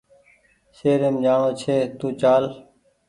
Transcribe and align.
شهريم 0.77 1.15
جاڻو 1.23 1.49
ڇي 1.59 1.77
تو 1.99 2.07
چال 2.19 2.43